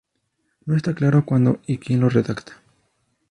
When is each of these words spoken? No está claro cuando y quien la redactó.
No 0.65 0.75
está 0.75 0.95
claro 0.95 1.25
cuando 1.25 1.59
y 1.67 1.77
quien 1.77 1.99
la 2.01 2.09
redactó. 2.09 2.53